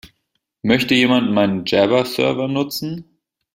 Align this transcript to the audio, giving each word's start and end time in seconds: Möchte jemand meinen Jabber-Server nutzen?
Möchte 0.63 0.95
jemand 0.95 1.29
meinen 1.31 1.63
Jabber-Server 1.63 2.47
nutzen? 2.47 3.19